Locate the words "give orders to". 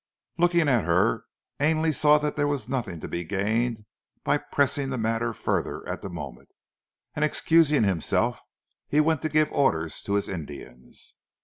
9.29-10.15